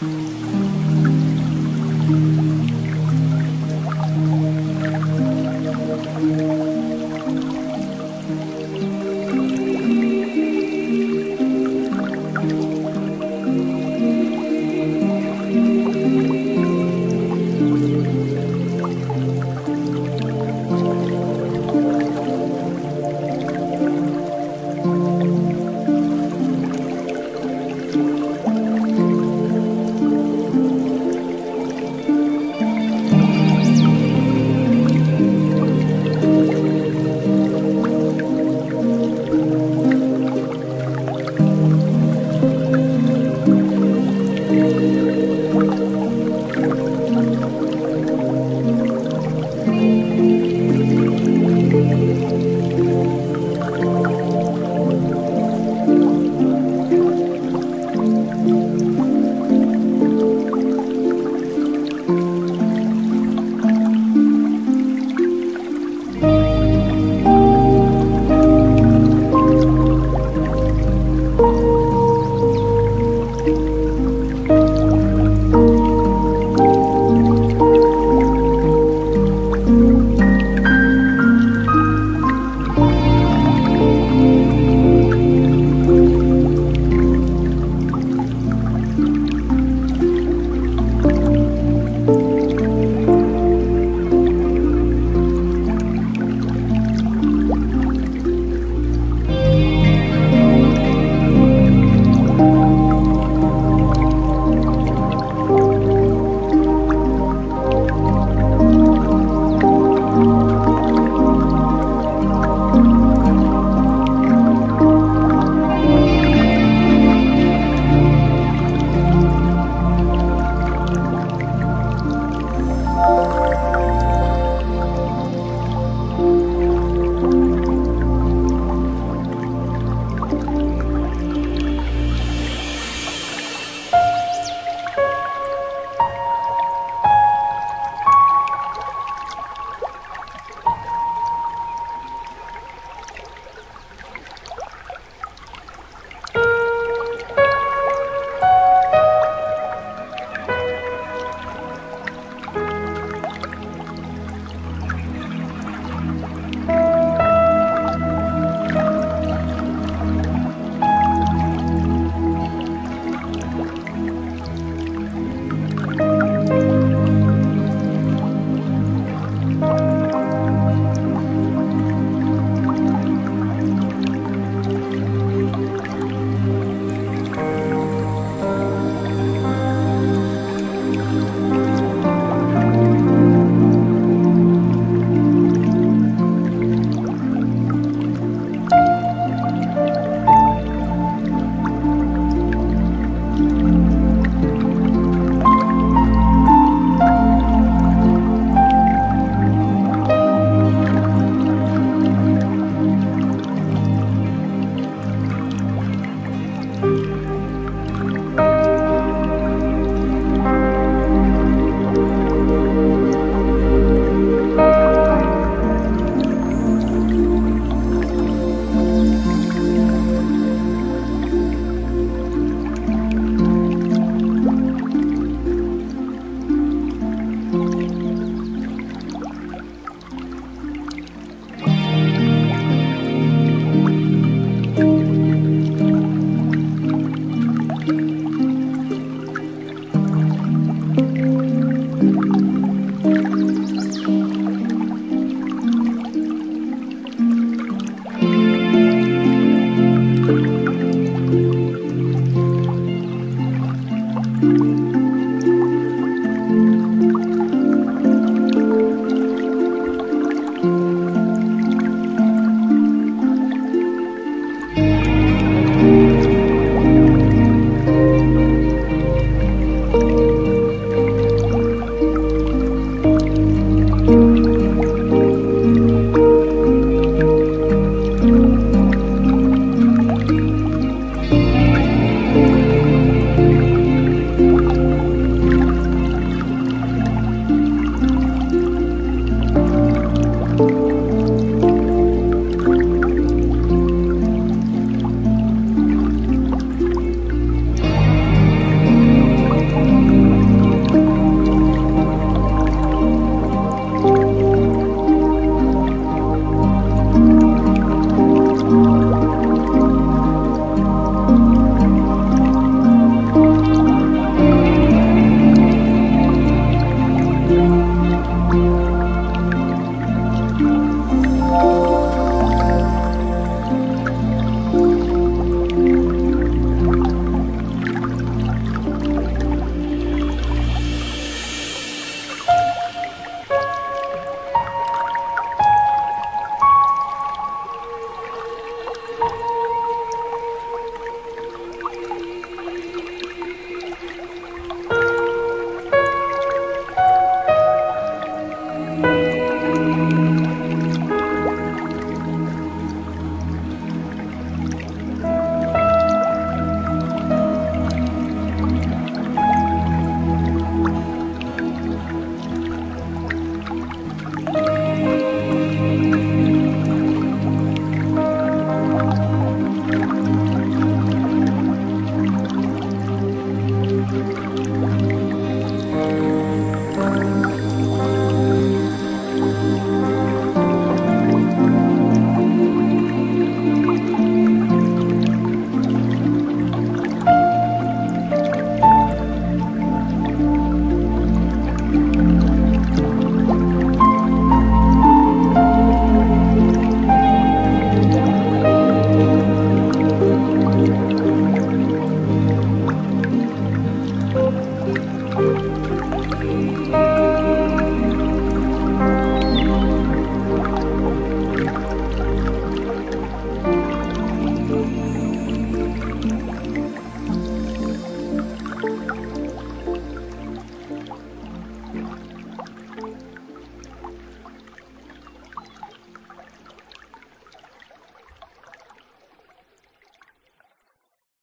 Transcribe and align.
Mm-hmm. 0.00 0.57